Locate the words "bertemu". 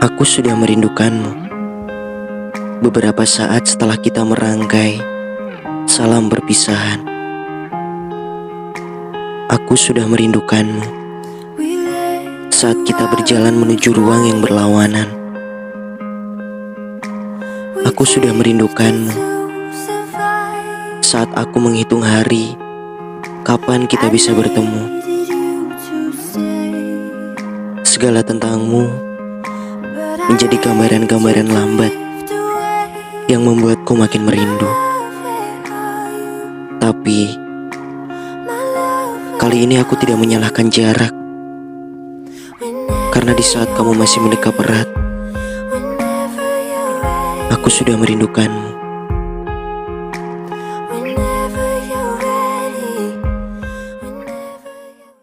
24.32-24.96